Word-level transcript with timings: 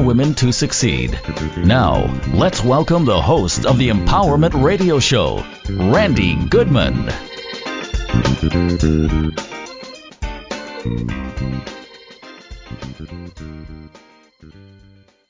women 0.00 0.34
to 0.34 0.52
succeed. 0.52 1.18
Now, 1.58 2.06
let's 2.32 2.64
welcome 2.64 3.04
the 3.04 3.20
host 3.20 3.66
of 3.66 3.78
the 3.78 3.88
Empowerment 3.88 4.62
Radio 4.62 4.98
Show, 4.98 5.44
Randi 5.68 6.36
Goodman. 6.48 7.08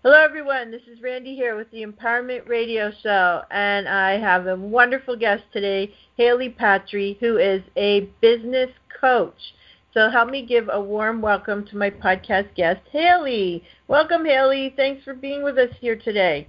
Hello, 0.03 0.17
everyone. 0.17 0.71
This 0.71 0.83
is 0.91 1.03
Randi 1.03 1.35
here 1.35 1.57
with 1.57 1.71
the 1.71 1.85
Empowerment 1.85 2.49
Radio 2.49 2.91
Show, 3.03 3.43
and 3.51 3.89
I 3.89 4.19
have 4.19 4.47
a 4.47 4.57
wonderful 4.57 5.17
guest 5.17 5.43
today, 5.53 5.95
Hailey 6.17 6.49
Patry, 6.49 7.19
who 7.21 7.37
is 7.37 7.63
a 7.77 8.09
business 8.21 8.71
coach. 9.01 9.55
So 9.93 10.09
help 10.09 10.31
me 10.31 10.47
give 10.47 10.69
a 10.71 10.81
warm 10.81 11.21
welcome 11.21 11.67
to 11.67 11.77
my 11.77 11.91
podcast 11.91 12.55
guest, 12.55 12.81
Hailey. 12.93 13.65
Welcome, 13.89 14.25
Hailey. 14.25 14.73
Thanks 14.77 15.03
for 15.03 15.15
being 15.15 15.43
with 15.43 15.59
us 15.59 15.71
here 15.81 15.97
today. 15.97 16.47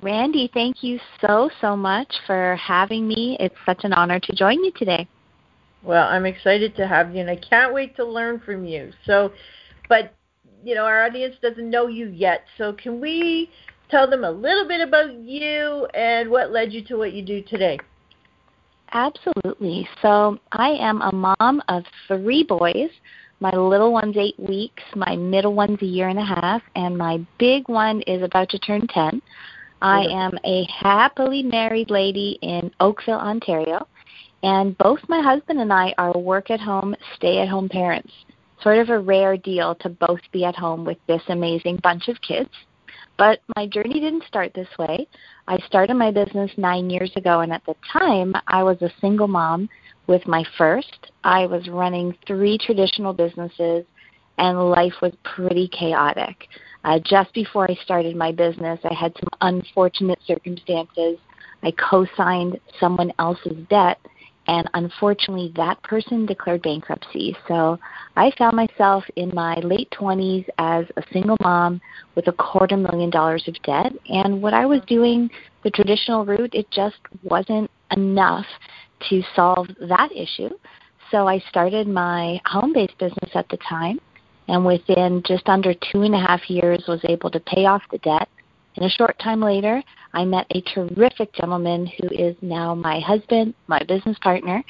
Randi, 0.00 0.48
thank 0.54 0.84
you 0.84 1.00
so, 1.20 1.50
so 1.60 1.74
much 1.74 2.12
for 2.24 2.54
having 2.54 3.08
me. 3.08 3.36
It's 3.40 3.56
such 3.66 3.82
an 3.82 3.92
honor 3.92 4.20
to 4.20 4.32
join 4.36 4.62
you 4.62 4.70
today. 4.76 5.08
Well, 5.82 6.06
I'm 6.06 6.24
excited 6.24 6.76
to 6.76 6.86
have 6.86 7.12
you, 7.12 7.20
and 7.20 7.30
I 7.30 7.34
can't 7.34 7.74
wait 7.74 7.96
to 7.96 8.04
learn 8.04 8.38
from 8.38 8.64
you. 8.64 8.92
So, 9.06 9.32
but, 9.88 10.14
you 10.64 10.76
know, 10.76 10.84
our 10.84 11.04
audience 11.04 11.34
doesn't 11.42 11.68
know 11.68 11.88
you 11.88 12.10
yet. 12.10 12.44
So, 12.58 12.72
can 12.74 13.00
we 13.00 13.50
tell 13.90 14.08
them 14.08 14.22
a 14.22 14.30
little 14.30 14.68
bit 14.68 14.86
about 14.86 15.14
you 15.14 15.86
and 15.94 16.30
what 16.30 16.52
led 16.52 16.72
you 16.72 16.84
to 16.84 16.96
what 16.96 17.12
you 17.12 17.22
do 17.22 17.42
today? 17.42 17.78
Absolutely. 18.92 19.88
So 20.02 20.38
I 20.52 20.70
am 20.70 21.02
a 21.02 21.12
mom 21.12 21.62
of 21.68 21.84
three 22.08 22.44
boys. 22.44 22.90
My 23.40 23.50
little 23.54 23.92
one's 23.92 24.16
eight 24.16 24.38
weeks, 24.38 24.82
my 24.94 25.14
middle 25.14 25.52
one's 25.52 25.82
a 25.82 25.86
year 25.86 26.08
and 26.08 26.18
a 26.18 26.24
half, 26.24 26.62
and 26.74 26.96
my 26.96 27.18
big 27.38 27.68
one 27.68 28.00
is 28.02 28.22
about 28.22 28.48
to 28.50 28.58
turn 28.58 28.86
10. 28.86 29.20
I 29.82 30.04
am 30.04 30.32
a 30.44 30.66
happily 30.72 31.42
married 31.42 31.90
lady 31.90 32.38
in 32.40 32.70
Oakville, 32.80 33.18
Ontario, 33.18 33.86
and 34.42 34.76
both 34.78 35.00
my 35.08 35.20
husband 35.20 35.60
and 35.60 35.70
I 35.70 35.94
are 35.98 36.16
work 36.16 36.50
at 36.50 36.60
home, 36.60 36.94
stay 37.16 37.40
at 37.40 37.48
home 37.48 37.68
parents. 37.68 38.12
Sort 38.62 38.78
of 38.78 38.88
a 38.88 38.98
rare 38.98 39.36
deal 39.36 39.74
to 39.76 39.90
both 39.90 40.20
be 40.32 40.44
at 40.44 40.56
home 40.56 40.86
with 40.86 40.98
this 41.06 41.22
amazing 41.28 41.78
bunch 41.82 42.08
of 42.08 42.16
kids. 42.22 42.48
But 43.18 43.40
my 43.56 43.66
journey 43.66 44.00
didn't 44.00 44.24
start 44.26 44.52
this 44.54 44.68
way. 44.78 45.08
I 45.48 45.58
started 45.66 45.94
my 45.94 46.10
business 46.10 46.50
nine 46.56 46.90
years 46.90 47.10
ago, 47.16 47.40
and 47.40 47.52
at 47.52 47.64
the 47.66 47.74
time, 47.92 48.34
I 48.48 48.62
was 48.62 48.80
a 48.82 48.92
single 49.00 49.28
mom 49.28 49.68
with 50.06 50.26
my 50.26 50.44
first. 50.58 51.10
I 51.24 51.46
was 51.46 51.68
running 51.68 52.16
three 52.26 52.58
traditional 52.58 53.12
businesses, 53.12 53.84
and 54.38 54.70
life 54.70 54.94
was 55.00 55.12
pretty 55.24 55.68
chaotic. 55.68 56.48
Uh, 56.84 56.98
just 57.04 57.32
before 57.32 57.70
I 57.70 57.74
started 57.82 58.16
my 58.16 58.32
business, 58.32 58.78
I 58.84 58.94
had 58.94 59.12
some 59.18 59.30
unfortunate 59.40 60.18
circumstances. 60.26 61.18
I 61.62 61.72
co 61.72 62.06
signed 62.16 62.60
someone 62.78 63.12
else's 63.18 63.56
debt, 63.70 63.98
and 64.46 64.68
unfortunately 64.74 65.52
that 65.56 65.82
person 65.82 66.26
declared 66.26 66.62
bankruptcy. 66.62 67.36
So 67.48 67.78
I 68.16 68.32
found 68.38 68.56
myself 68.56 69.04
in 69.16 69.34
my 69.34 69.56
late 69.56 69.90
20s 69.98 70.46
as 70.58 70.86
a 70.96 71.02
single 71.12 71.36
mom 71.40 71.80
with 72.14 72.28
a 72.28 72.32
quarter 72.32 72.76
million 72.76 73.10
dollars 73.10 73.44
of 73.48 73.54
debt 73.62 73.92
and 74.08 74.40
what 74.40 74.54
I 74.54 74.66
was 74.66 74.80
doing 74.86 75.30
the 75.64 75.70
traditional 75.70 76.24
route 76.24 76.54
it 76.54 76.70
just 76.70 76.96
wasn't 77.22 77.70
enough 77.96 78.46
to 79.08 79.22
solve 79.34 79.68
that 79.88 80.10
issue. 80.14 80.50
So 81.10 81.28
I 81.28 81.38
started 81.50 81.86
my 81.86 82.40
home-based 82.46 82.98
business 82.98 83.30
at 83.34 83.48
the 83.48 83.58
time 83.68 84.00
and 84.48 84.64
within 84.64 85.22
just 85.26 85.48
under 85.48 85.74
two 85.74 86.02
and 86.02 86.14
a 86.14 86.20
half 86.20 86.48
years 86.48 86.84
was 86.88 87.00
able 87.04 87.30
to 87.30 87.40
pay 87.40 87.66
off 87.66 87.82
the 87.90 87.98
debt. 87.98 88.28
And 88.76 88.84
a 88.84 88.90
short 88.90 89.18
time 89.18 89.40
later, 89.40 89.82
I 90.12 90.24
met 90.24 90.46
a 90.50 90.60
terrific 90.60 91.32
gentleman 91.34 91.86
who 91.86 92.08
is 92.08 92.36
now 92.42 92.74
my 92.74 93.00
husband, 93.00 93.54
my 93.66 93.80
business 93.88 94.18
partner, 94.22 94.62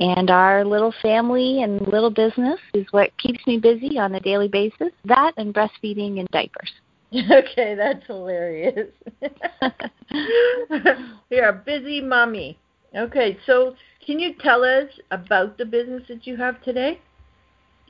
and 0.00 0.30
our 0.30 0.64
little 0.64 0.94
family 1.02 1.62
and 1.62 1.86
little 1.86 2.10
business 2.10 2.58
is 2.74 2.86
what 2.90 3.16
keeps 3.18 3.46
me 3.46 3.58
busy 3.58 3.98
on 3.98 4.14
a 4.14 4.20
daily 4.20 4.48
basis. 4.48 4.90
That 5.04 5.32
and 5.36 5.54
breastfeeding 5.54 6.18
and 6.18 6.28
diapers. 6.30 6.72
Okay, 7.30 7.74
that's 7.74 8.06
hilarious. 8.06 8.88
You're 11.30 11.48
a 11.48 11.52
busy 11.52 12.00
mommy. 12.00 12.58
Okay, 12.96 13.36
so 13.44 13.76
can 14.06 14.18
you 14.18 14.32
tell 14.40 14.64
us 14.64 14.88
about 15.10 15.58
the 15.58 15.66
business 15.66 16.02
that 16.08 16.26
you 16.26 16.38
have 16.38 16.62
today? 16.62 17.00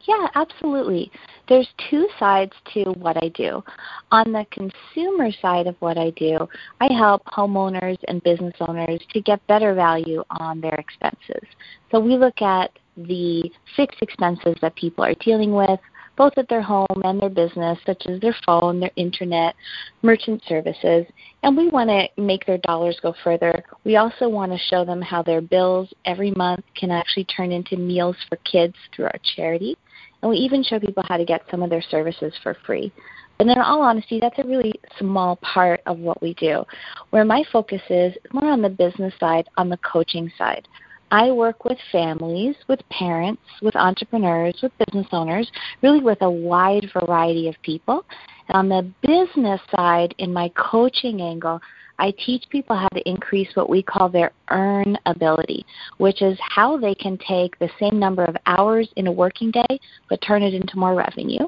Yeah, 0.04 0.26
absolutely. 0.34 1.12
There's 1.48 1.68
two 1.90 2.08
sides 2.18 2.52
to 2.74 2.84
what 2.92 3.22
I 3.22 3.28
do. 3.28 3.62
On 4.10 4.32
the 4.32 4.44
consumer 4.50 5.30
side 5.40 5.66
of 5.66 5.76
what 5.80 5.96
I 5.96 6.10
do, 6.10 6.48
I 6.80 6.92
help 6.92 7.24
homeowners 7.26 7.98
and 8.08 8.22
business 8.22 8.54
owners 8.60 9.00
to 9.12 9.20
get 9.20 9.46
better 9.46 9.74
value 9.74 10.24
on 10.41 10.60
their 10.60 10.74
expenses. 10.74 11.46
So 11.91 12.00
we 12.00 12.16
look 12.16 12.42
at 12.42 12.70
the 12.96 13.50
fixed 13.76 14.02
expenses 14.02 14.56
that 14.60 14.74
people 14.74 15.04
are 15.04 15.14
dealing 15.14 15.52
with, 15.52 15.80
both 16.16 16.32
at 16.36 16.48
their 16.48 16.62
home 16.62 16.86
and 17.04 17.20
their 17.20 17.30
business, 17.30 17.78
such 17.86 18.02
as 18.06 18.20
their 18.20 18.36
phone, 18.44 18.80
their 18.80 18.90
internet, 18.96 19.54
merchant 20.02 20.42
services, 20.48 21.06
and 21.42 21.56
we 21.56 21.68
want 21.68 21.88
to 21.90 22.08
make 22.20 22.46
their 22.46 22.58
dollars 22.58 22.98
go 23.02 23.14
further. 23.24 23.64
We 23.84 23.96
also 23.96 24.28
want 24.28 24.52
to 24.52 24.58
show 24.58 24.84
them 24.84 25.02
how 25.02 25.22
their 25.22 25.40
bills 25.40 25.92
every 26.04 26.30
month 26.32 26.64
can 26.76 26.90
actually 26.90 27.24
turn 27.24 27.50
into 27.50 27.76
meals 27.76 28.16
for 28.28 28.36
kids 28.38 28.74
through 28.94 29.06
our 29.06 29.20
charity. 29.36 29.76
And 30.22 30.30
we 30.30 30.36
even 30.36 30.62
show 30.62 30.78
people 30.78 31.04
how 31.08 31.16
to 31.16 31.24
get 31.24 31.42
some 31.50 31.62
of 31.62 31.70
their 31.70 31.82
services 31.82 32.32
for 32.42 32.56
free. 32.64 32.92
But 33.38 33.48
in 33.48 33.58
all 33.58 33.82
honesty, 33.82 34.20
that's 34.20 34.38
a 34.38 34.46
really 34.46 34.72
small 34.98 35.36
part 35.36 35.80
of 35.86 35.98
what 35.98 36.22
we 36.22 36.34
do. 36.34 36.64
Where 37.10 37.24
my 37.24 37.42
focus 37.52 37.82
is 37.90 38.14
more 38.32 38.50
on 38.50 38.62
the 38.62 38.68
business 38.68 39.12
side, 39.18 39.48
on 39.56 39.68
the 39.68 39.78
coaching 39.78 40.30
side. 40.38 40.68
I 41.12 41.30
work 41.30 41.66
with 41.66 41.76
families, 41.92 42.56
with 42.68 42.80
parents, 42.88 43.42
with 43.60 43.76
entrepreneurs, 43.76 44.58
with 44.62 44.72
business 44.78 45.06
owners, 45.12 45.52
really 45.82 46.00
with 46.00 46.22
a 46.22 46.30
wide 46.30 46.86
variety 46.90 47.48
of 47.48 47.54
people. 47.60 48.06
And 48.48 48.56
on 48.56 48.68
the 48.70 48.90
business 49.06 49.60
side, 49.76 50.14
in 50.16 50.32
my 50.32 50.50
coaching 50.56 51.20
angle, 51.20 51.60
I 51.98 52.14
teach 52.24 52.44
people 52.48 52.74
how 52.74 52.88
to 52.88 53.06
increase 53.06 53.50
what 53.52 53.68
we 53.68 53.82
call 53.82 54.08
their 54.08 54.32
earn 54.50 54.96
ability, 55.04 55.66
which 55.98 56.22
is 56.22 56.38
how 56.40 56.78
they 56.78 56.94
can 56.94 57.18
take 57.18 57.58
the 57.58 57.68
same 57.78 57.98
number 57.98 58.24
of 58.24 58.34
hours 58.46 58.88
in 58.96 59.06
a 59.06 59.12
working 59.12 59.50
day 59.50 59.78
but 60.08 60.22
turn 60.22 60.42
it 60.42 60.54
into 60.54 60.78
more 60.78 60.94
revenue. 60.94 61.46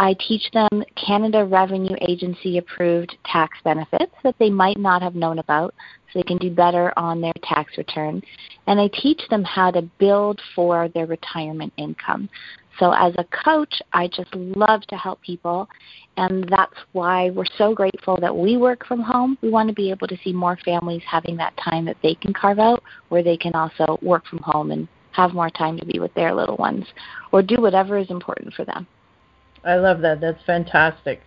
I 0.00 0.16
teach 0.26 0.50
them 0.54 0.82
Canada 0.96 1.44
Revenue 1.44 1.94
Agency 2.08 2.56
approved 2.56 3.18
tax 3.26 3.58
benefits 3.62 4.14
that 4.24 4.34
they 4.38 4.48
might 4.48 4.78
not 4.78 5.02
have 5.02 5.14
known 5.14 5.40
about 5.40 5.74
so 6.10 6.18
they 6.18 6.22
can 6.22 6.38
do 6.38 6.50
better 6.50 6.90
on 6.98 7.20
their 7.20 7.34
tax 7.42 7.76
return. 7.76 8.22
And 8.66 8.80
I 8.80 8.88
teach 8.94 9.20
them 9.28 9.44
how 9.44 9.70
to 9.72 9.82
build 9.98 10.40
for 10.54 10.88
their 10.88 11.04
retirement 11.04 11.74
income. 11.76 12.30
So 12.78 12.92
as 12.92 13.12
a 13.18 13.26
coach, 13.44 13.82
I 13.92 14.08
just 14.08 14.34
love 14.34 14.80
to 14.86 14.96
help 14.96 15.20
people 15.20 15.68
and 16.16 16.48
that's 16.48 16.78
why 16.92 17.28
we're 17.28 17.44
so 17.58 17.74
grateful 17.74 18.16
that 18.22 18.34
we 18.34 18.56
work 18.56 18.86
from 18.86 19.02
home. 19.02 19.36
We 19.42 19.50
want 19.50 19.68
to 19.68 19.74
be 19.74 19.90
able 19.90 20.08
to 20.08 20.16
see 20.24 20.32
more 20.32 20.56
families 20.64 21.02
having 21.06 21.36
that 21.36 21.52
time 21.62 21.84
that 21.84 21.98
they 22.02 22.14
can 22.14 22.32
carve 22.32 22.58
out 22.58 22.82
where 23.10 23.22
they 23.22 23.36
can 23.36 23.54
also 23.54 23.98
work 24.00 24.26
from 24.26 24.38
home 24.38 24.70
and 24.70 24.88
have 25.12 25.34
more 25.34 25.50
time 25.50 25.76
to 25.76 25.84
be 25.84 25.98
with 25.98 26.14
their 26.14 26.34
little 26.34 26.56
ones 26.56 26.86
or 27.32 27.42
do 27.42 27.56
whatever 27.56 27.98
is 27.98 28.10
important 28.10 28.54
for 28.54 28.64
them. 28.64 28.86
I 29.64 29.76
love 29.76 30.00
that. 30.00 30.20
That's 30.20 30.42
fantastic. 30.44 31.22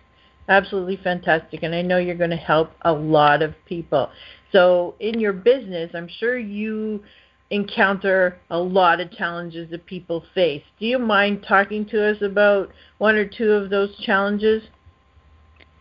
Absolutely 0.48 0.96
fantastic. 0.96 1.62
And 1.62 1.74
I 1.74 1.82
know 1.82 1.98
you're 1.98 2.14
going 2.14 2.30
to 2.30 2.36
help 2.36 2.72
a 2.82 2.92
lot 2.92 3.42
of 3.42 3.54
people. 3.66 4.10
So, 4.52 4.94
in 5.00 5.18
your 5.18 5.32
business, 5.32 5.90
I'm 5.94 6.08
sure 6.08 6.38
you 6.38 7.02
encounter 7.50 8.38
a 8.50 8.58
lot 8.58 9.00
of 9.00 9.10
challenges 9.12 9.70
that 9.70 9.86
people 9.86 10.24
face. 10.34 10.62
Do 10.78 10.86
you 10.86 10.98
mind 10.98 11.44
talking 11.46 11.86
to 11.86 12.10
us 12.10 12.20
about 12.22 12.70
one 12.98 13.16
or 13.16 13.26
two 13.26 13.52
of 13.52 13.70
those 13.70 13.96
challenges? 13.98 14.62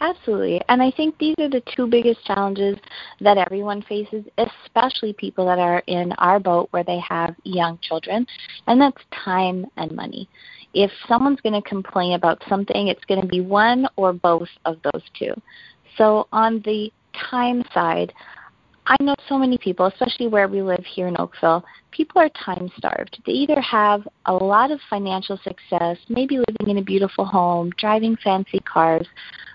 Absolutely. 0.04 0.60
And 0.68 0.84
I 0.84 0.92
think 0.92 1.18
these 1.18 1.36
are 1.40 1.50
the 1.50 1.64
two 1.78 1.88
biggest 1.88 2.26
challenges 2.26 2.78
that 3.22 3.38
everyone 3.38 3.82
faces, 3.84 4.26
especially 4.38 5.14
people 5.14 5.46
that 5.46 5.60
are 5.60 5.82
in 5.88 6.12
our 6.14 6.42
boat 6.42 6.68
where 6.72 6.84
they 6.84 7.00
have 7.00 7.34
young 7.46 7.80
children, 7.82 8.28
and 8.68 8.82
that's 8.82 9.02
time 9.24 9.66
and 9.78 9.94
money. 9.94 10.28
If 10.74 10.92
someone's 11.08 11.40
going 11.40 11.60
to 11.60 11.68
complain 11.68 12.14
about 12.14 12.42
something, 12.50 12.90
it's 12.90 13.06
going 13.06 13.22
to 13.22 13.28
be 13.28 13.40
one 13.40 13.88
or 13.96 14.12
both 14.12 14.50
of 14.66 14.76
those 14.84 15.04
two. 15.18 15.34
So 15.98 16.28
on 16.34 16.62
the 16.66 16.92
time 17.32 17.64
side, 17.74 18.12
I 18.86 18.98
know 19.02 19.16
so 19.30 19.38
many 19.38 19.58
people, 19.58 19.86
especially 19.86 20.28
where 20.28 20.50
we 20.50 20.62
live 20.62 20.84
here 20.84 21.08
in 21.08 21.16
Oakville, 21.18 21.64
people 21.92 22.20
are 22.20 22.30
time 22.30 22.70
starved. 22.78 23.22
They 23.26 23.32
either 23.32 23.62
have 23.62 24.06
a 24.26 24.34
lot 24.34 24.72
of 24.72 24.82
financial 24.90 25.40
success, 25.42 25.98
maybe 26.10 26.40
living 26.40 26.76
in 26.76 26.80
a 26.80 26.84
beautiful 26.84 27.24
home, 27.24 27.72
driving 27.78 28.18
fancy 28.22 28.60
cars, 28.60 29.08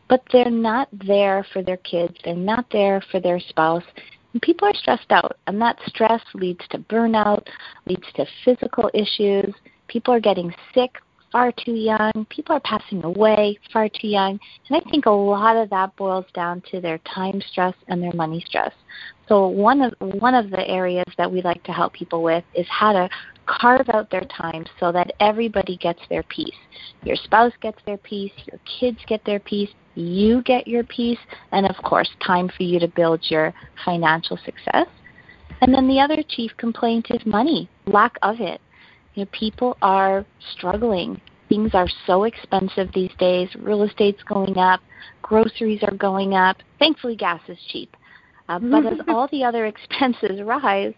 but 0.08 0.22
they're 0.32 0.50
not 0.50 0.88
there 0.92 1.46
for 1.52 1.62
their 1.62 1.76
kids. 1.78 2.14
They're 2.24 2.34
not 2.34 2.66
there 2.70 3.02
for 3.10 3.20
their 3.20 3.40
spouse. 3.40 3.84
And 4.32 4.42
people 4.42 4.68
are 4.68 4.74
stressed 4.74 5.10
out, 5.10 5.36
and 5.46 5.60
that 5.60 5.78
stress 5.86 6.22
leads 6.34 6.66
to 6.70 6.78
burnout, 6.78 7.46
leads 7.86 8.06
to 8.16 8.26
physical 8.44 8.90
issues. 8.94 9.54
People 9.86 10.12
are 10.12 10.20
getting 10.20 10.54
sick 10.74 10.96
far 11.32 11.52
too 11.52 11.72
young. 11.72 12.26
People 12.30 12.56
are 12.56 12.60
passing 12.60 13.04
away 13.04 13.58
far 13.72 13.88
too 13.88 14.08
young. 14.08 14.38
And 14.68 14.82
I 14.82 14.90
think 14.90 15.06
a 15.06 15.10
lot 15.10 15.56
of 15.56 15.70
that 15.70 15.94
boils 15.96 16.26
down 16.34 16.62
to 16.70 16.80
their 16.80 16.98
time 16.98 17.42
stress 17.50 17.74
and 17.88 18.02
their 18.02 18.12
money 18.12 18.42
stress. 18.46 18.72
So 19.28 19.46
one 19.46 19.82
of 19.82 19.94
one 19.98 20.34
of 20.34 20.50
the 20.50 20.66
areas 20.66 21.06
that 21.18 21.30
we 21.30 21.42
like 21.42 21.62
to 21.64 21.72
help 21.72 21.92
people 21.92 22.22
with 22.22 22.44
is 22.54 22.66
how 22.70 22.92
to 22.92 23.10
carve 23.48 23.88
out 23.92 24.10
their 24.10 24.26
time 24.36 24.64
so 24.78 24.92
that 24.92 25.12
everybody 25.20 25.76
gets 25.76 26.00
their 26.08 26.22
piece. 26.24 26.54
Your 27.02 27.16
spouse 27.16 27.52
gets 27.60 27.78
their 27.86 27.96
piece, 27.96 28.32
your 28.50 28.60
kids 28.78 28.98
get 29.06 29.24
their 29.24 29.40
piece, 29.40 29.70
you 29.94 30.42
get 30.42 30.68
your 30.68 30.84
piece, 30.84 31.18
and 31.52 31.66
of 31.66 31.76
course, 31.82 32.08
time 32.24 32.48
for 32.56 32.62
you 32.62 32.78
to 32.78 32.88
build 32.88 33.20
your 33.24 33.52
financial 33.84 34.38
success. 34.44 34.86
And 35.60 35.74
then 35.74 35.88
the 35.88 36.00
other 36.00 36.22
chief 36.28 36.52
complaint 36.56 37.06
is 37.10 37.24
money, 37.26 37.68
lack 37.86 38.16
of 38.22 38.36
it. 38.40 38.60
You 39.14 39.24
know, 39.24 39.30
people 39.32 39.76
are 39.82 40.24
struggling. 40.52 41.20
Things 41.48 41.70
are 41.74 41.88
so 42.06 42.24
expensive 42.24 42.90
these 42.94 43.10
days. 43.18 43.48
Real 43.58 43.82
estate's 43.82 44.22
going 44.22 44.58
up, 44.58 44.80
groceries 45.22 45.82
are 45.82 45.96
going 45.96 46.34
up. 46.34 46.58
Thankfully, 46.78 47.16
gas 47.16 47.40
is 47.48 47.58
cheap. 47.72 47.96
Uh, 48.48 48.58
but 48.58 48.86
as 48.86 48.98
all 49.08 49.28
the 49.32 49.42
other 49.42 49.66
expenses 49.72 50.42
rise, 50.42 50.94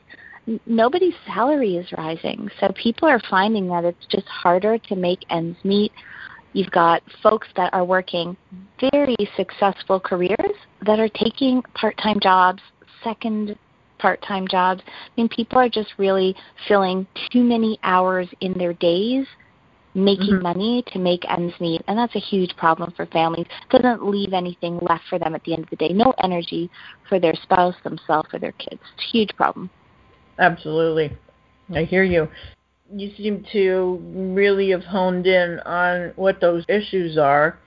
nobody's 0.67 1.15
salary 1.27 1.77
is 1.77 1.87
rising. 1.97 2.49
So 2.61 2.69
people 2.81 3.09
are 3.09 3.21
finding 3.31 3.69
that 3.69 3.85
it's 3.85 4.07
just 4.09 4.27
harder 4.27 4.79
to 4.79 4.97
make 4.97 5.25
ends 5.31 5.59
meet. 5.65 5.93
You've 6.53 6.71
got 6.71 7.03
folks 7.23 7.49
that 7.57 7.73
are 7.73 7.85
working 7.85 8.37
very 8.93 9.17
successful 9.37 10.01
careers 10.01 10.55
that 10.85 10.99
are 10.99 11.09
taking 11.09 11.63
part 11.75 11.97
time 11.99 12.19
jobs, 12.21 12.61
second 13.05 13.57
part 13.99 14.21
time 14.23 14.49
jobs. 14.49 14.83
I 14.87 15.11
mean, 15.17 15.29
people 15.29 15.59
are 15.59 15.69
just 15.69 15.91
really 15.99 16.35
filling 16.67 17.07
too 17.31 17.43
many 17.43 17.79
hours 17.83 18.29
in 18.41 18.55
their 18.55 18.73
days 18.75 19.27
making 19.95 20.35
mm-hmm. 20.35 20.43
money 20.43 20.85
to 20.87 20.99
make 21.01 21.29
ends 21.29 21.53
meet 21.61 21.83
and 21.89 21.99
that's 21.99 22.15
a 22.15 22.21
huge 22.21 22.55
problem 22.57 22.93
for 22.97 23.07
families 23.07 23.47
it 23.49 23.83
doesn't 23.83 24.09
leave 24.09 24.33
anything 24.33 24.79
left 24.83 25.03
for 25.11 25.19
them 25.19 25.35
at 25.35 25.43
the 25.43 25.53
end 25.53 25.65
of 25.65 25.71
the 25.71 25.75
day 25.75 25.89
no 25.89 26.15
energy 26.23 26.71
for 27.09 27.19
their 27.19 27.35
spouse 27.43 27.75
themselves 27.83 28.29
or 28.33 28.39
their 28.39 28.53
kids 28.53 28.81
it's 28.95 29.05
a 29.05 29.11
huge 29.11 29.31
problem 29.37 29.69
absolutely. 30.39 31.17
I 31.75 31.85
hear 31.85 32.05
you. 32.05 32.29
You 32.93 33.13
seem 33.17 33.45
to 33.53 34.01
really 34.03 34.71
have 34.71 34.85
honed 34.85 35.27
in 35.27 35.61
on 35.61 36.13
what 36.17 36.41
those 36.41 36.65
issues 36.69 37.17
are. 37.17 37.59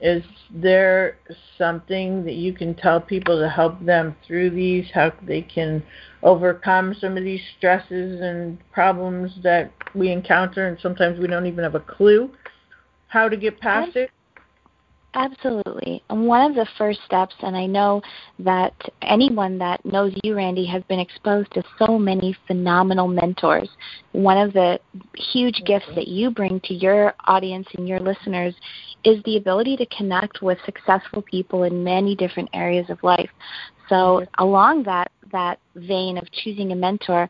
Is 0.00 0.22
there 0.50 1.18
something 1.58 2.24
that 2.24 2.34
you 2.34 2.54
can 2.54 2.74
tell 2.74 3.00
people 3.00 3.38
to 3.38 3.50
help 3.50 3.84
them 3.84 4.16
through 4.26 4.50
these, 4.50 4.86
how 4.94 5.12
they 5.22 5.42
can 5.42 5.82
overcome 6.22 6.94
some 6.98 7.18
of 7.18 7.24
these 7.24 7.42
stresses 7.58 8.20
and 8.22 8.58
problems 8.72 9.32
that 9.42 9.70
we 9.94 10.10
encounter, 10.10 10.68
and 10.68 10.78
sometimes 10.80 11.18
we 11.18 11.26
don't 11.26 11.44
even 11.44 11.62
have 11.62 11.74
a 11.74 11.80
clue 11.80 12.30
how 13.10 13.28
to 13.28 13.36
get 13.36 13.60
past 13.60 13.96
um, 13.96 14.04
it? 14.04 14.10
Absolutely. 15.14 16.04
And 16.08 16.26
one 16.26 16.48
of 16.48 16.54
the 16.54 16.66
first 16.78 17.00
steps, 17.04 17.34
and 17.42 17.56
I 17.56 17.66
know 17.66 18.00
that 18.38 18.72
anyone 19.02 19.58
that 19.58 19.84
knows 19.84 20.12
you, 20.22 20.36
Randi, 20.36 20.64
has 20.66 20.84
been 20.84 21.00
exposed 21.00 21.52
to 21.52 21.64
so 21.78 21.98
many 21.98 22.36
phenomenal 22.46 23.08
mentors. 23.08 23.68
One 24.12 24.38
of 24.38 24.52
the 24.52 24.78
huge 25.16 25.56
mm-hmm. 25.56 25.64
gifts 25.64 25.88
that 25.96 26.06
you 26.06 26.30
bring 26.30 26.60
to 26.60 26.74
your 26.74 27.14
audience 27.26 27.66
and 27.76 27.88
your 27.88 27.98
listeners 27.98 28.54
is 29.02 29.20
the 29.24 29.36
ability 29.36 29.76
to 29.78 29.86
connect 29.86 30.42
with 30.42 30.58
successful 30.64 31.22
people 31.22 31.64
in 31.64 31.82
many 31.82 32.14
different 32.14 32.48
areas 32.52 32.88
of 32.88 33.02
life. 33.02 33.30
So, 33.88 33.94
mm-hmm. 33.96 34.42
along 34.44 34.84
that, 34.84 35.10
that 35.32 35.58
vein 35.74 36.18
of 36.18 36.30
choosing 36.30 36.70
a 36.70 36.76
mentor, 36.76 37.28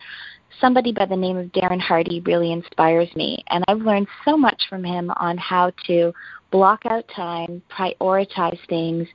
somebody 0.60 0.92
by 0.92 1.06
the 1.06 1.16
name 1.16 1.36
of 1.36 1.46
Darren 1.52 1.80
Hardy 1.80 2.20
really 2.20 2.52
inspires 2.52 3.08
me. 3.16 3.42
And 3.48 3.64
I've 3.68 3.80
learned 3.80 4.08
so 4.24 4.36
much 4.36 4.62
from 4.68 4.84
him 4.84 5.10
on 5.16 5.38
how 5.38 5.72
to 5.86 6.12
block 6.50 6.84
out 6.86 7.04
time, 7.14 7.62
prioritize 7.70 8.58
things, 8.68 9.06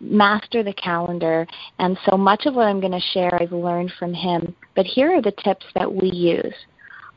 master 0.00 0.62
the 0.62 0.72
calendar. 0.74 1.46
And 1.78 1.98
so 2.08 2.16
much 2.16 2.46
of 2.46 2.54
what 2.54 2.66
I'm 2.66 2.80
going 2.80 2.92
to 2.92 3.12
share 3.12 3.34
I've 3.40 3.52
learned 3.52 3.92
from 3.98 4.14
him. 4.14 4.54
But 4.74 4.86
here 4.86 5.14
are 5.14 5.22
the 5.22 5.34
tips 5.44 5.66
that 5.74 5.92
we 5.92 6.10
use. 6.10 6.54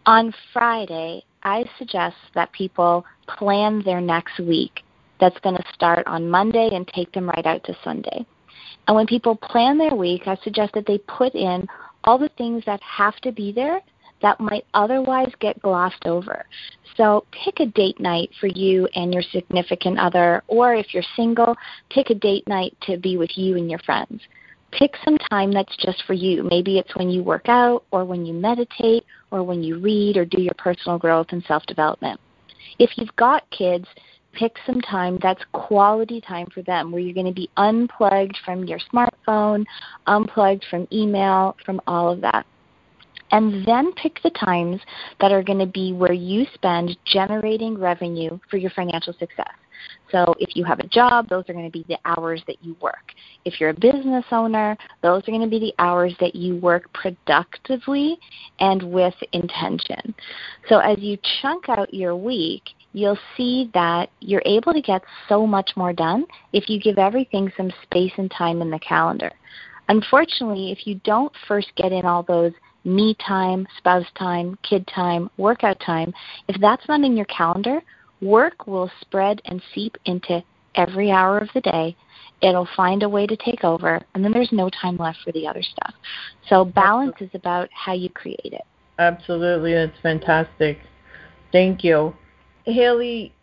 On 0.06 0.34
Friday, 0.51 1.24
I 1.44 1.66
suggest 1.77 2.16
that 2.36 2.51
people 2.51 3.06
plan 3.27 3.81
their 3.86 4.01
next 4.01 4.39
week. 4.39 4.81
That's 5.19 5.39
going 5.39 5.56
to 5.56 5.63
start 5.74 6.06
on 6.07 6.30
Monday 6.30 6.69
and 6.74 6.88
take 6.88 7.12
them 7.13 7.30
right 7.30 7.45
out 7.45 7.63
to 7.66 7.77
Sunday. 7.84 8.25
And 8.88 8.95
when 8.95 9.06
people 9.06 9.36
plan 9.36 9.77
their 9.77 9.95
week, 9.95 10.24
I 10.25 10.38
suggest 10.44 10.74
that 10.74 10.88
they 10.88 10.98
put 10.98 11.36
in 11.36 11.68
all 12.03 12.18
the 12.18 12.30
things 12.38 12.63
that 12.65 12.81
have 12.81 13.15
to 13.18 13.31
be 13.31 13.51
there 13.51 13.81
that 14.21 14.39
might 14.39 14.65
otherwise 14.74 15.31
get 15.39 15.62
glossed 15.62 16.06
over. 16.06 16.45
So 16.98 17.25
pick 17.31 17.59
a 17.59 17.65
date 17.65 18.00
night 18.00 18.30
for 18.39 18.48
you 18.48 18.88
and 18.95 19.13
your 19.13 19.24
significant 19.24 20.00
other, 20.00 20.44
or 20.48 20.75
if 20.75 20.94
you're 20.94 21.03
single, 21.15 21.56
pick 21.89 22.09
a 22.09 22.15
date 22.15 22.48
night 22.48 22.75
to 22.81 22.98
be 22.98 23.18
with 23.18 23.38
you 23.38 23.57
and 23.57 23.69
your 23.69 23.80
friends. 23.80 24.21
Pick 24.71 24.95
some 25.03 25.18
time 25.30 25.51
that's 25.51 25.75
just 25.77 26.03
for 26.06 26.13
you. 26.13 26.44
Maybe 26.44 26.77
it's 26.77 26.95
when 26.95 27.09
you 27.09 27.24
work 27.24 27.50
out, 27.50 27.83
or 27.92 28.06
when 28.06 28.25
you 28.25 28.33
meditate, 28.33 29.06
or 29.30 29.44
when 29.44 29.63
you 29.63 29.80
read, 29.80 30.15
or 30.15 30.25
do 30.25 30.42
your 30.42 30.53
personal 30.57 30.98
growth 30.98 31.27
and 31.31 31.44
self 31.44 31.65
development. 31.65 32.19
If 32.80 32.92
you've 32.98 33.15
got 33.18 33.50
kids, 33.50 33.86
pick 34.33 34.56
some 34.66 34.81
time 34.81 35.19
that's 35.22 35.44
quality 35.54 36.22
time 36.22 36.48
for 36.54 36.62
them 36.63 36.92
where 36.92 37.01
you're 37.01 37.13
going 37.13 37.25
to 37.25 37.33
be 37.33 37.50
unplugged 37.57 38.38
from 38.45 38.66
your 38.66 38.80
smartphone, 38.94 39.66
unplugged 40.07 40.66
from 40.69 40.88
email, 40.92 41.56
from 41.66 41.81
all 41.88 42.12
of 42.12 42.22
that 42.22 42.45
and 43.31 43.66
then 43.66 43.94
pick 43.94 44.22
the 44.24 44.30
times 44.31 44.80
that 45.19 45.31
are 45.31 45.44
going 45.44 45.60
to 45.60 45.66
be 45.66 45.94
where 45.94 46.13
you 46.13 46.45
spend 46.54 46.98
generating 47.06 47.78
revenue 47.78 48.38
for 48.50 48.58
your 48.58 48.72
financial 48.72 49.13
success. 49.13 49.51
So 50.12 50.36
if 50.39 50.55
you 50.55 50.63
have 50.65 50.79
a 50.79 50.88
job, 50.88 51.27
those 51.29 51.46
are 51.50 51.53
going 51.53 51.65
to 51.65 51.72
be 51.72 51.86
the 51.88 51.98
hours 52.05 52.44
that 52.46 52.58
you 52.62 52.75
work. 52.82 53.13
If 53.46 53.60
you're 53.60 53.70
a 53.70 53.74
business 53.74 54.25
owner, 54.32 54.77
those 55.01 55.24
are 55.24 55.32
going 55.32 55.41
to 55.41 55.48
be 55.48 55.60
the 55.60 55.74
hours 55.79 56.13
that 56.20 56.36
you 56.36 56.58
work 56.58 56.91
productively 56.94 58.20
and 58.60 58.84
with 58.84 59.15
intention. 59.32 60.13
So 60.70 60.79
as 60.79 61.00
you 61.00 61.17
chunk 61.41 61.70
out 61.70 61.94
your 61.94 62.15
week, 62.15 62.63
you'll 62.93 63.19
see 63.38 63.69
that 63.74 64.10
you're 64.19 64.43
able 64.45 64.74
to 64.74 64.81
get 64.81 65.01
so 65.29 65.48
much 65.48 65.71
more 65.75 65.93
done 65.93 66.25
if 66.53 66.69
you 66.69 66.79
give 66.79 66.98
everything 66.98 67.51
some 67.55 67.71
space 67.83 68.12
and 68.17 68.31
time 68.31 68.62
in 68.62 68.69
the 68.69 68.79
calendar. 68.79 69.31
Unfortunately, 69.89 70.71
if 70.71 70.86
you 70.86 71.00
don't 71.03 71.31
first 71.48 71.71
get 71.75 71.91
in 71.91 72.05
all 72.05 72.24
those 72.24 72.53
me 72.83 73.15
time, 73.25 73.67
spouse 73.77 74.05
time, 74.17 74.57
kid 74.63 74.88
time, 74.93 75.29
workout 75.38 75.79
time, 75.86 76.13
if 76.48 76.60
that's 76.60 76.88
not 76.88 77.01
in 77.01 77.15
your 77.15 77.25
calendar, 77.25 77.81
work 78.21 78.67
will 78.67 78.89
spread 79.01 79.41
and 79.45 79.62
seep 79.74 79.95
into 80.05 80.43
every 80.75 81.12
hour 81.12 81.39
of 81.39 81.50
the 81.53 81.62
day. 81.62 81.95
It'll 82.41 82.67
find 82.75 83.03
a 83.03 83.10
way 83.10 83.27
to 83.27 83.38
take 83.38 83.63
over, 83.63 84.00
and 84.15 84.24
then 84.24 84.31
there's 84.31 84.51
no 84.51 84.69
time 84.69 84.98
left 84.98 85.19
for 85.24 85.31
the 85.31 85.48
other 85.48 85.62
stuff. 85.62 85.93
So, 86.48 86.65
balance 86.65 87.15
is 87.19 87.29
about 87.36 87.69
how 87.71 87.93
you 87.93 88.10
create 88.10 88.39
it. 88.43 88.63
Absolutely. 88.98 89.74
That's 89.74 90.00
fantastic. 90.01 90.79
Thank 91.51 91.83
you. 91.83 92.15
Hailey, 92.65 93.34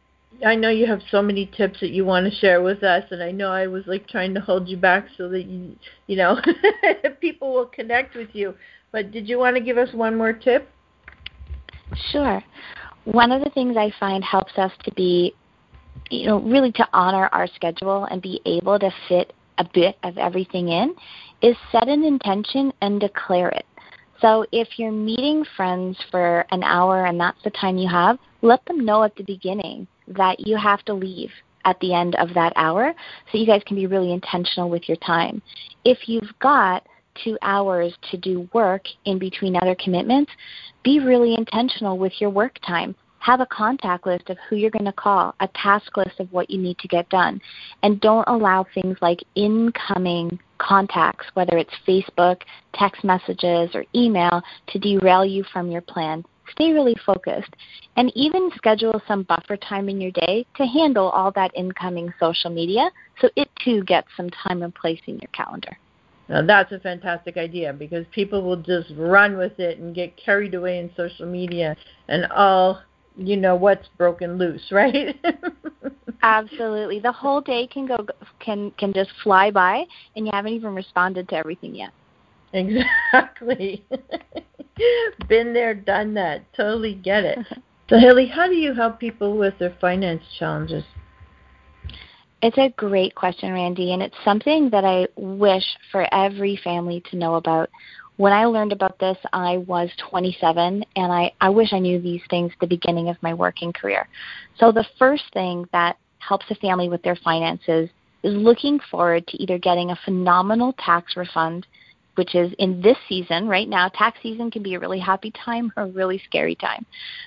I 0.44 0.54
know 0.54 0.68
you 0.68 0.86
have 0.86 1.00
so 1.10 1.20
many 1.20 1.46
tips 1.46 1.80
that 1.80 1.90
you 1.90 2.04
want 2.04 2.30
to 2.30 2.38
share 2.38 2.62
with 2.62 2.82
us, 2.82 3.04
and 3.10 3.22
I 3.22 3.32
know 3.32 3.50
I 3.50 3.66
was 3.66 3.84
like 3.86 4.06
trying 4.08 4.34
to 4.34 4.40
hold 4.40 4.68
you 4.68 4.76
back 4.76 5.08
so 5.16 5.28
that 5.30 5.46
you, 5.46 5.76
you 6.06 6.16
know, 6.16 6.40
people 7.20 7.52
will 7.52 7.66
connect 7.66 8.14
with 8.14 8.28
you. 8.32 8.54
But 8.92 9.10
did 9.10 9.28
you 9.28 9.38
want 9.38 9.56
to 9.56 9.62
give 9.62 9.78
us 9.78 9.92
one 9.92 10.16
more 10.16 10.32
tip? 10.32 10.68
Sure. 12.12 12.42
One 13.04 13.32
of 13.32 13.42
the 13.42 13.50
things 13.50 13.76
I 13.76 13.92
find 13.98 14.22
helps 14.22 14.52
us 14.58 14.72
to 14.84 14.92
be, 14.92 15.34
you 16.10 16.26
know, 16.26 16.40
really 16.40 16.72
to 16.72 16.86
honor 16.92 17.28
our 17.32 17.46
schedule 17.48 18.04
and 18.04 18.22
be 18.22 18.40
able 18.44 18.78
to 18.78 18.90
fit 19.08 19.32
a 19.58 19.64
bit 19.74 19.96
of 20.04 20.18
everything 20.18 20.68
in 20.68 20.94
is 21.42 21.56
set 21.72 21.88
an 21.88 22.04
intention 22.04 22.72
and 22.80 23.00
declare 23.00 23.48
it. 23.48 23.66
So 24.20 24.44
if 24.50 24.78
you're 24.78 24.92
meeting 24.92 25.44
friends 25.56 25.96
for 26.10 26.44
an 26.50 26.62
hour 26.64 27.06
and 27.06 27.20
that's 27.20 27.42
the 27.44 27.50
time 27.50 27.78
you 27.78 27.88
have, 27.88 28.18
let 28.42 28.64
them 28.66 28.84
know 28.84 29.02
at 29.02 29.14
the 29.16 29.24
beginning 29.24 29.86
that 30.08 30.46
you 30.46 30.56
have 30.56 30.84
to 30.86 30.94
leave 30.94 31.30
at 31.64 31.78
the 31.80 31.94
end 31.94 32.14
of 32.16 32.34
that 32.34 32.52
hour 32.56 32.94
so 33.30 33.38
you 33.38 33.46
guys 33.46 33.62
can 33.66 33.76
be 33.76 33.86
really 33.86 34.12
intentional 34.12 34.70
with 34.70 34.88
your 34.88 34.96
time. 34.98 35.42
If 35.84 36.08
you've 36.08 36.32
got 36.40 36.86
two 37.22 37.36
hours 37.42 37.94
to 38.10 38.16
do 38.16 38.48
work 38.52 38.84
in 39.04 39.18
between 39.18 39.56
other 39.56 39.76
commitments, 39.82 40.32
be 40.82 41.00
really 41.00 41.34
intentional 41.34 41.98
with 41.98 42.12
your 42.20 42.30
work 42.30 42.58
time. 42.66 42.94
Have 43.20 43.40
a 43.40 43.46
contact 43.46 44.06
list 44.06 44.30
of 44.30 44.38
who 44.48 44.56
you're 44.56 44.70
going 44.70 44.84
to 44.84 44.92
call, 44.92 45.34
a 45.40 45.48
task 45.48 45.96
list 45.96 46.20
of 46.20 46.32
what 46.32 46.50
you 46.50 46.58
need 46.58 46.78
to 46.78 46.88
get 46.88 47.08
done. 47.08 47.40
And 47.82 48.00
don't 48.00 48.28
allow 48.28 48.66
things 48.74 48.96
like 49.00 49.22
incoming 49.34 50.38
contacts, 50.58 51.26
whether 51.34 51.56
it's 51.56 51.72
Facebook, 51.86 52.42
text 52.74 53.04
messages, 53.04 53.70
or 53.74 53.84
email, 53.94 54.42
to 54.68 54.78
derail 54.78 55.24
you 55.24 55.44
from 55.52 55.70
your 55.70 55.82
plan. 55.82 56.24
Stay 56.52 56.72
really 56.72 56.96
focused. 57.04 57.54
And 57.96 58.12
even 58.14 58.50
schedule 58.56 59.02
some 59.06 59.24
buffer 59.24 59.56
time 59.56 59.88
in 59.88 60.00
your 60.00 60.12
day 60.12 60.46
to 60.56 60.64
handle 60.64 61.10
all 61.10 61.30
that 61.32 61.50
incoming 61.54 62.12
social 62.18 62.50
media 62.50 62.90
so 63.20 63.28
it 63.36 63.48
too 63.62 63.82
gets 63.84 64.08
some 64.16 64.30
time 64.30 64.62
and 64.62 64.74
place 64.74 65.00
in 65.06 65.18
your 65.18 65.30
calendar. 65.32 65.76
Now 66.28 66.42
that's 66.44 66.72
a 66.72 66.78
fantastic 66.78 67.36
idea 67.36 67.72
because 67.72 68.04
people 68.14 68.42
will 68.42 68.60
just 68.60 68.90
run 68.96 69.38
with 69.38 69.58
it 69.58 69.78
and 69.78 69.94
get 69.94 70.16
carried 70.16 70.54
away 70.54 70.78
in 70.78 70.90
social 70.94 71.26
media 71.26 71.74
and 72.08 72.26
all 72.26 72.82
you 73.18 73.36
know 73.36 73.56
what's 73.56 73.88
broken 73.98 74.38
loose, 74.38 74.62
right? 74.70 75.16
Absolutely. 76.22 77.00
The 77.00 77.12
whole 77.12 77.40
day 77.40 77.66
can 77.66 77.86
go 77.86 78.06
can 78.40 78.70
can 78.72 78.92
just 78.92 79.10
fly 79.22 79.50
by 79.50 79.84
and 80.16 80.26
you 80.26 80.32
haven't 80.32 80.52
even 80.52 80.74
responded 80.74 81.28
to 81.28 81.36
everything 81.36 81.74
yet. 81.74 81.92
Exactly. 82.52 83.84
Been 85.28 85.52
there, 85.52 85.74
done 85.74 86.14
that. 86.14 86.42
Totally 86.56 86.94
get 86.94 87.24
it. 87.24 87.38
So 87.88 87.98
Hailey, 87.98 88.26
how 88.26 88.46
do 88.46 88.54
you 88.54 88.74
help 88.74 89.00
people 89.00 89.36
with 89.36 89.58
their 89.58 89.76
finance 89.80 90.22
challenges? 90.38 90.84
It's 92.40 92.58
a 92.58 92.72
great 92.76 93.14
question, 93.14 93.52
Randi, 93.52 93.92
and 93.92 94.02
it's 94.02 94.14
something 94.24 94.70
that 94.70 94.84
I 94.84 95.08
wish 95.16 95.64
for 95.90 96.06
every 96.14 96.56
family 96.62 97.02
to 97.10 97.16
know 97.16 97.34
about. 97.34 97.68
When 98.18 98.32
I 98.32 98.46
learned 98.46 98.72
about 98.72 98.98
this, 98.98 99.16
I 99.32 99.58
was 99.58 99.90
27, 100.10 100.84
and 100.96 101.12
I, 101.12 101.32
I 101.40 101.50
wish 101.50 101.72
I 101.72 101.78
knew 101.78 102.00
these 102.00 102.20
things 102.28 102.50
at 102.52 102.58
the 102.58 102.66
beginning 102.66 103.08
of 103.08 103.16
my 103.22 103.32
working 103.32 103.72
career. 103.72 104.08
So, 104.58 104.72
the 104.72 104.84
first 104.98 105.22
thing 105.32 105.66
that 105.70 105.98
helps 106.18 106.46
a 106.50 106.56
family 106.56 106.88
with 106.88 107.00
their 107.02 107.14
finances 107.14 107.88
is 108.24 108.34
looking 108.34 108.80
forward 108.90 109.24
to 109.28 109.40
either 109.40 109.56
getting 109.56 109.92
a 109.92 109.98
phenomenal 110.04 110.74
tax 110.84 111.16
refund, 111.16 111.64
which 112.16 112.34
is 112.34 112.52
in 112.58 112.82
this 112.82 112.96
season, 113.08 113.46
right 113.46 113.68
now, 113.68 113.88
tax 113.88 114.18
season 114.20 114.50
can 114.50 114.64
be 114.64 114.74
a 114.74 114.80
really 114.80 114.98
happy 114.98 115.32
time 115.44 115.72
or 115.76 115.84
a 115.84 115.90
really 115.90 116.20
scary 116.26 116.56
time. 116.56 116.84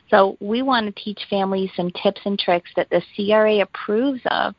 So, 0.10 0.36
we 0.42 0.62
want 0.62 0.94
to 0.94 1.04
teach 1.04 1.22
families 1.30 1.70
some 1.74 1.90
tips 2.04 2.20
and 2.26 2.38
tricks 2.38 2.70
that 2.76 2.90
the 2.90 3.02
CRA 3.16 3.62
approves 3.62 4.20
of 4.26 4.56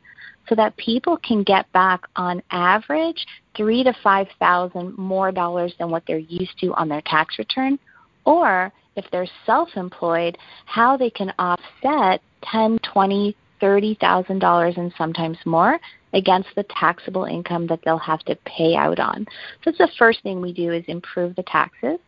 so 0.49 0.55
that 0.55 0.77
people 0.77 1.17
can 1.19 1.43
get 1.43 1.71
back 1.73 2.03
on 2.17 2.43
average 2.51 3.27
three 3.57 3.85
to 3.85 3.95
five 4.03 4.27
thousand 4.39 4.97
more 4.97 5.31
dollars 5.31 5.73
than 5.79 5.91
what 5.91 6.03
they're 6.07 6.19
used 6.19 6.59
to 6.59 6.73
on 6.75 6.89
their 6.89 7.03
tax 7.03 7.39
return, 7.39 7.79
or 8.25 8.73
if 8.97 9.05
they're 9.11 9.29
self-employed, 9.47 10.37
how 10.67 10.97
they 10.97 11.11
can 11.11 11.33
offset 11.39 12.21
ten, 12.43 12.79
twenty, 12.93 13.37
thirty 13.61 13.97
thousand 14.01 14.39
dollars 14.39 14.75
and 14.77 14.93
sometimes 14.99 15.39
more 15.47 15.79
against 16.13 16.49
the 16.57 16.65
taxable 16.79 17.25
income 17.25 17.67
that 17.67 17.81
they'll 17.85 17.97
have 17.97 18.21
to 18.21 18.37
pay 18.45 18.75
out 18.75 18.99
on. 18.99 19.25
So 19.63 19.71
that's 19.71 19.79
the 19.79 19.89
first 19.99 20.23
thing 20.23 20.41
we 20.41 20.53
do 20.53 20.73
is 20.73 20.85
improve 20.89 21.35
the 21.37 21.43
taxes. 21.45 21.99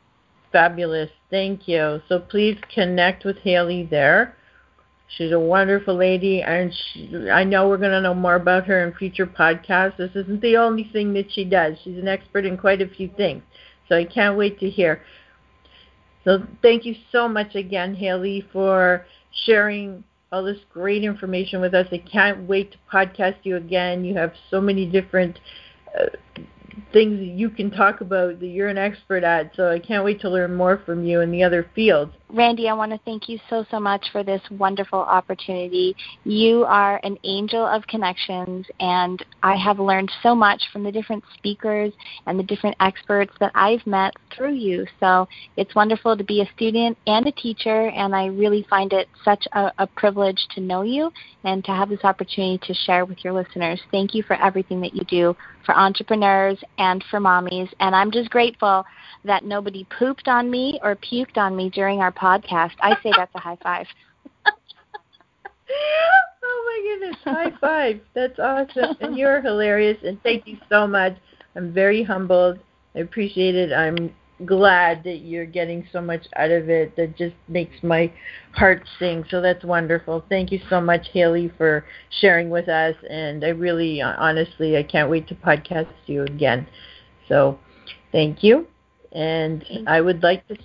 Fabulous. 0.53 1.11
Thank 1.31 1.69
you. 1.69 2.01
So 2.09 2.19
please 2.21 2.59
connect 2.75 3.25
with 3.25 3.39
Hailey 3.39 3.87
there. 3.91 4.35
She's 5.17 5.33
a 5.33 5.41
wonderful 5.41 5.95
lady, 5.95 6.43
and 6.43 6.73
she, 6.75 7.31
I 7.31 7.43
know 7.43 7.67
we're 7.69 7.79
going 7.79 7.93
to 7.93 8.01
know 8.01 8.15
more 8.15 8.35
about 8.35 8.67
her 8.67 8.87
in 8.87 8.93
future 8.95 9.27
podcasts. 9.27 9.97
This 9.97 10.11
isn't 10.15 10.43
the 10.43 10.59
only 10.59 10.85
thing 10.93 11.15
that 11.15 11.33
she 11.33 11.45
does. 11.45 11.79
She's 11.83 11.97
an 11.97 12.09
expert 12.09 12.45
in 12.45 12.59
quite 12.59 12.83
a 12.83 12.89
few 12.89 13.09
things. 13.17 13.43
So 13.89 13.97
I 13.97 14.05
can't 14.05 14.37
wait 14.37 14.61
to 14.61 14.69
hear. 14.69 15.03
So 16.25 16.43
thank 16.61 16.85
you 16.85 16.95
so 17.11 17.27
much 17.27 17.55
again, 17.55 17.95
Hailey, 17.95 18.47
for 18.53 19.07
sharing 19.47 20.05
all 20.31 20.45
this 20.45 20.59
great 20.71 21.05
information 21.05 21.63
with 21.63 21.73
us. 21.73 21.87
I 21.91 21.99
can't 21.99 22.47
wait 22.47 22.73
to 22.73 22.79
podcast 22.93 23.37
you 23.45 23.57
again. 23.57 24.05
You 24.05 24.15
have 24.17 24.35
so 24.51 24.61
many 24.61 24.85
different 24.85 25.41
uh, 25.99 26.07
things 26.93 27.19
that 27.19 27.27
you 27.27 27.51
can 27.51 27.71
talk 27.71 28.01
about 28.01 28.41
that 28.41 28.47
you're 28.47 28.69
an 28.69 28.79
expert 28.79 29.25
at. 29.25 29.55
So 29.55 29.71
I 29.71 29.79
can't 29.79 30.05
wait 30.05 30.21
to 30.23 30.31
learn 30.31 30.55
more 30.55 30.83
from 30.85 31.05
you 31.05 31.21
in 31.21 31.31
the 31.31 31.43
other 31.43 31.71
fields. 31.75 32.13
Randi, 32.31 32.69
I 32.69 32.75
want 32.75 32.93
to 32.93 33.01
thank 33.07 33.29
you 33.29 33.39
so, 33.49 33.65
so 33.71 33.81
much 33.81 34.05
for 34.13 34.23
this 34.23 34.43
wonderful 34.51 34.99
opportunity. 34.99 35.97
You 36.25 36.65
are 36.65 37.01
an 37.03 37.17
angel 37.25 37.65
of 37.67 37.87
connections, 37.87 38.67
and 38.81 39.25
I 39.43 39.57
have 39.57 39.79
learned 39.79 40.13
so 40.23 40.35
much 40.35 40.61
from 40.71 40.83
the 40.83 40.93
different 40.93 41.25
speakers 41.35 41.91
and 42.27 42.39
the 42.39 42.43
different 42.43 42.77
experts 42.81 43.33
that 43.41 43.53
I've 43.55 43.87
met 43.87 44.13
through 44.37 44.55
you. 44.55 44.87
So 45.01 45.27
it's 45.57 45.75
wonderful 45.75 46.19
to 46.19 46.25
be 46.25 46.43
a 46.43 46.51
student 46.55 46.99
and 47.07 47.27
a 47.27 47.33
teacher, 47.33 47.89
and 47.89 48.15
I 48.15 48.27
really 48.27 48.67
find 48.69 48.93
it 48.93 49.09
such 49.25 49.47
a, 49.53 49.73
a 49.79 49.87
privilege 49.87 50.47
to 50.55 50.61
know 50.61 50.83
you 50.83 51.11
and 51.45 51.65
to 51.65 51.71
have 51.71 51.89
this 51.89 52.05
opportunity 52.05 52.59
to 52.67 52.75
share 52.75 53.07
with 53.07 53.25
your 53.25 53.33
listeners. 53.33 53.81
Thank 53.91 54.15
you 54.15 54.23
for 54.23 54.35
everything 54.35 54.83
that 54.83 54.95
you 54.95 55.05
do 55.05 55.35
for 55.65 55.77
entrepreneurs 55.77 56.59
and 56.77 57.03
for 57.11 57.21
mommies, 57.21 57.71
and 57.81 57.95
I'm 57.95 58.11
just 58.11 58.29
grateful 58.29 58.85
that 59.25 59.45
nobody 59.45 59.87
pooped 59.99 60.29
on 60.29 60.51
me 60.51 60.79
or 60.83 60.97
puked 60.97 61.37
on 61.37 61.57
me 61.57 61.71
during 61.71 62.01
our 62.01 62.13
podcast. 62.21 62.73
I 62.81 62.95
say 63.03 63.13
that's 63.17 63.35
a 63.35 63.39
high 63.39 63.59
five. 63.63 63.87
oh 66.43 66.65
my 66.67 66.99
goodness, 66.99 67.17
high 67.25 67.53
five. 67.61 68.01
That's 68.15 68.39
awesome. 68.39 68.97
And 69.01 69.17
you're 69.17 69.41
hilarious 69.41 69.99
and 70.05 70.23
thank 70.23 70.47
you 70.47 70.59
so 70.69 70.87
much. 70.87 71.17
I'm 71.57 71.73
very 71.73 72.03
humbled. 72.03 72.59
I 72.95 73.01
appreciate 73.01 73.55
it. 73.55 73.73
I'm 73.73 74.15
glad 74.47 75.03
that 75.05 75.19
you're 75.19 75.47
getting 75.47 75.87
so 75.93 76.01
much 76.01 76.27
out 76.37 76.51
of 76.51 76.69
it 76.69 76.95
that 76.97 77.17
just 77.17 77.35
makes 77.49 77.83
my 77.83 78.13
heart 78.53 78.83
sing. 78.99 79.25
So 79.31 79.41
that's 79.41 79.65
wonderful. 79.65 80.25
Thank 80.29 80.53
you 80.53 80.61
so 80.71 80.81
much, 80.81 81.09
Hailey, 81.13 81.53
for 81.57 81.85
sharing 82.21 82.51
with 82.51 82.69
us. 82.69 82.95
And 83.11 83.45
I 83.45 83.49
really, 83.49 84.01
honestly, 84.01 84.77
I 84.77 84.83
can't 84.83 85.11
wait 85.11 85.27
to 85.29 85.35
podcast 85.35 85.89
you 86.07 86.23
again. 86.23 86.67
So 87.29 87.59
thank 88.13 88.43
you. 88.43 88.67
And 89.13 89.65
I 89.87 90.01
would 90.01 90.23
like 90.23 90.47
to 90.49 90.57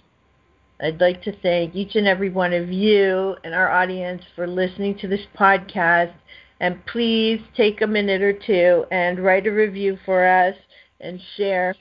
I'd 0.83 0.99
like 0.99 1.23
to 1.23 1.31
thank 1.31 1.75
each 1.75 1.95
and 1.95 2.05
every 2.05 2.29
one 2.29 2.51
of 2.51 2.69
you 2.69 3.37
and 3.45 3.53
our 3.53 3.71
audience 3.71 4.21
for 4.35 4.45
listening 4.45 4.97
to 4.97 5.07
this 5.07 5.25
podcast 5.39 6.13
And 6.59 6.85
please 6.85 7.39
take 7.55 7.81
a 7.81 7.87
minute 7.87 8.21
or 8.21 8.33
two 8.33 8.85
and 8.91 9.19
write 9.19 9.47
a 9.47 9.51
review 9.51 9.97
for 10.05 10.25
us 10.25 10.55
and 10.99 11.21
share. 11.37 11.73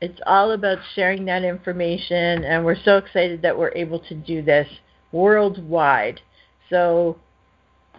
It's 0.00 0.20
all 0.24 0.52
about 0.52 0.78
sharing 0.94 1.24
that 1.24 1.42
information, 1.42 2.44
and 2.44 2.64
we're 2.64 2.80
so 2.84 2.96
excited 2.96 3.42
that 3.42 3.58
we're 3.58 3.72
able 3.74 3.98
to 4.00 4.14
do 4.14 4.42
this 4.42 4.68
worldwide. 5.10 6.20
So, 6.70 7.16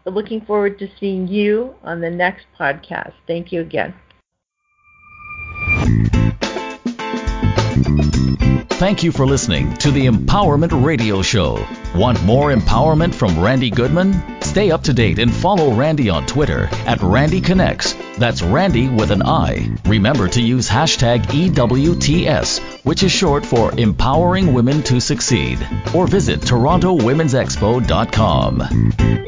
looking 0.06 0.42
forward 0.42 0.78
to 0.80 0.88
seeing 1.00 1.28
you 1.28 1.76
on 1.84 2.02
the 2.02 2.10
next 2.10 2.46
podcast. 2.60 3.14
Thank 3.28 3.52
you 3.52 3.62
again. 3.62 3.94
Thank 8.78 9.02
you 9.02 9.12
for 9.12 9.26
listening 9.26 9.74
to 9.78 9.90
the 9.90 10.06
Empowerment 10.06 10.86
Radio 10.86 11.24
Show. 11.24 11.66
Want 11.96 12.24
more 12.24 12.54
empowerment 12.54 13.16
from 13.16 13.40
Randi 13.40 13.72
Goodman? 13.72 14.40
Stay 14.44 14.70
up 14.70 14.84
to 14.84 14.94
date 14.94 15.18
and 15.18 15.34
follow 15.34 15.74
Randi 15.74 16.12
on 16.12 16.28
Twitter 16.28 16.70
at 16.86 17.02
Randi 17.02 17.42
Connects. 17.42 17.96
That's 18.20 18.44
Randi 18.44 18.88
with 18.88 19.10
an 19.10 19.24
I. 19.24 19.72
Remember 19.86 20.28
to 20.28 20.40
use 20.40 20.70
hashtag 20.70 21.24
EWTS, 21.24 22.60
which 22.86 23.02
is 23.02 23.12
short 23.12 23.48
for 23.48 23.72
Empowering 23.72 24.54
Women 24.54 24.84
to 24.84 25.02
Succeed. 25.02 25.58
Or 25.96 26.06
visit 26.06 26.42
TorontoWomen'sExpo.com. 26.42 29.28